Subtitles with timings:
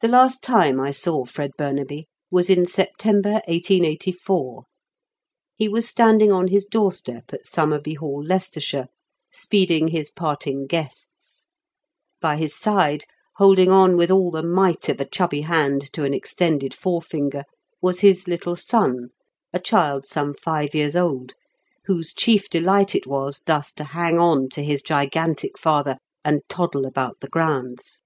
[0.00, 4.62] The last time I saw Fred Burnaby was in September 1884.
[5.56, 8.86] He was standing on his doorstep at Somerby Hall, Leicestershire,
[9.32, 11.48] speeding his parting guests.
[12.20, 16.14] By his side, holding on with all the might of a chubby hand to an
[16.14, 17.42] extended forefinger,
[17.82, 19.08] was his little son,
[19.52, 21.34] a child some five years old,
[21.86, 26.86] whose chief delight it was thus to hang on to his gigantic father and toddle
[26.86, 27.98] about the grounds.